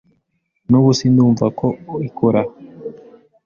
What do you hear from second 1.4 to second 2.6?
uko ikora